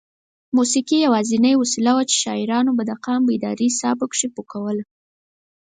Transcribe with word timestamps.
موسېقي 0.57 0.97
یوازینۍ 1.05 1.53
وسیله 1.57 1.91
وه 1.95 2.03
چې 2.09 2.15
شاعرانو 2.23 2.71
به 2.77 2.83
د 2.89 2.91
قام 3.05 3.21
بیدارۍ 3.29 3.69
ساه 3.79 3.95
پکې 3.99 4.27
پو 4.35 4.41
کوله. 4.51 4.83